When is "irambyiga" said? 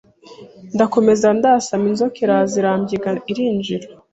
2.61-3.09